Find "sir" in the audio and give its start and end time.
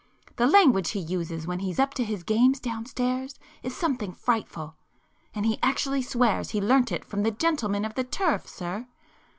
8.49-8.87